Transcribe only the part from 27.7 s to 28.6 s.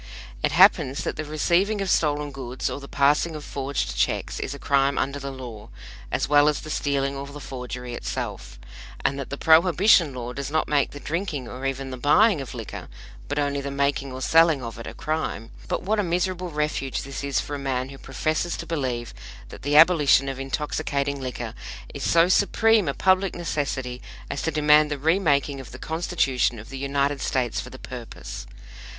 purpose!